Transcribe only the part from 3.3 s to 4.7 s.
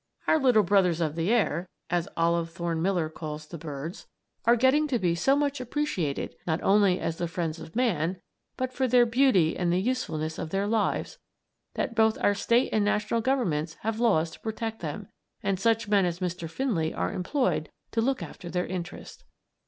the birds, are